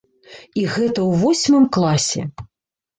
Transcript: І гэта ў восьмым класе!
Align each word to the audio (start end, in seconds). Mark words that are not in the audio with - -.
І 0.61 0.63
гэта 0.75 0.87
ў 0.87 1.11
восьмым 1.27 1.65
класе! 1.77 2.21